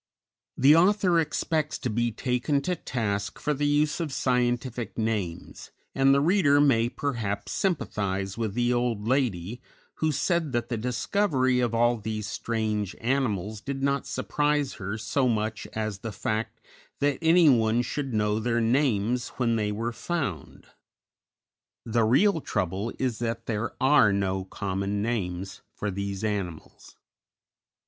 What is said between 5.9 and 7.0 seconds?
and the reader may